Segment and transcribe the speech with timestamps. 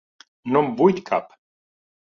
[0.55, 1.39] No en vull cap!